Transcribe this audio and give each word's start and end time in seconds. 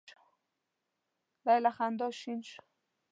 دی 1.43 1.57
له 1.63 1.71
خندا 1.75 2.07
شین 2.19 2.39
شو. 2.49 2.61